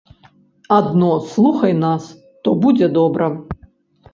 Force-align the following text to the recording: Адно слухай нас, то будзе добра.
Адно 0.77 1.09
слухай 1.33 1.73
нас, 1.83 2.07
то 2.43 2.49
будзе 2.65 2.87
добра. 2.99 3.29